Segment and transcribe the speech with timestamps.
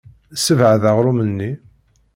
[0.35, 1.51] Ssebɛed aɣrum-nni.